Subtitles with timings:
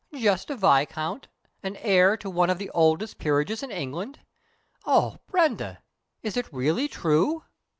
[0.15, 1.27] "Just a viscount
[1.61, 4.17] and heir to one of the oldest peerages in England!
[4.83, 5.83] Oh, Brenda,
[6.23, 7.43] is it really true?"